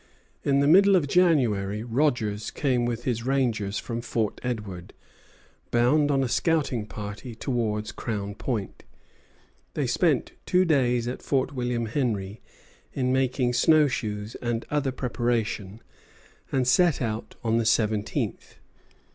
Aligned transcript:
In 0.43 0.61
the 0.61 0.67
middle 0.67 0.95
of 0.95 1.07
January 1.07 1.83
Rogers 1.83 2.49
came 2.49 2.85
with 2.87 3.03
his 3.03 3.23
rangers 3.23 3.77
from 3.77 4.01
Fort 4.01 4.41
Edward, 4.43 4.93
bound 5.69 6.09
on 6.09 6.23
a 6.23 6.27
scouting 6.27 6.87
party 6.87 7.35
towards 7.35 7.91
Crown 7.91 8.33
Point. 8.33 8.81
They 9.75 9.85
spent 9.85 10.31
two 10.47 10.65
days 10.65 11.07
at 11.07 11.21
Fort 11.21 11.51
William 11.53 11.85
Henry 11.85 12.41
in 12.93 13.13
making 13.13 13.53
snow 13.53 13.87
shoes 13.87 14.33
and 14.41 14.65
other 14.71 14.91
preparation, 14.91 15.83
and 16.51 16.67
set 16.67 16.99
out 16.99 17.35
on 17.43 17.57
the 17.57 17.65
seventeenth. 17.65 18.55